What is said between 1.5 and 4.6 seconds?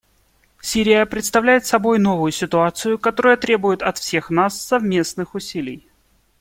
собой новую ситуацию, которая требует от всех нас